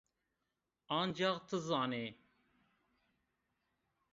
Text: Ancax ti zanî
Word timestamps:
Ancax 0.99 1.37
ti 1.47 1.57
zanî 1.67 2.05